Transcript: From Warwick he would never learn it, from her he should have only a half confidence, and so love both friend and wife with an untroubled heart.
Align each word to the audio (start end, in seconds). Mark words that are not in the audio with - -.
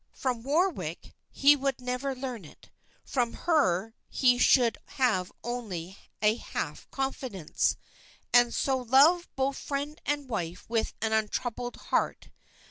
From 0.15 0.41
Warwick 0.41 1.13
he 1.29 1.55
would 1.55 1.79
never 1.79 2.15
learn 2.15 2.43
it, 2.43 2.71
from 3.05 3.33
her 3.33 3.93
he 4.09 4.39
should 4.39 4.79
have 4.85 5.31
only 5.43 5.95
a 6.23 6.37
half 6.37 6.89
confidence, 6.89 7.77
and 8.33 8.51
so 8.51 8.77
love 8.79 9.29
both 9.35 9.59
friend 9.59 10.01
and 10.03 10.27
wife 10.27 10.67
with 10.67 10.95
an 11.03 11.13
untroubled 11.13 11.75
heart. 11.75 12.31